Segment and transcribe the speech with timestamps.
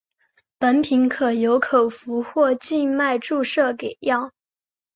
[0.57, 4.31] 本品可由口服或静脉注射给药。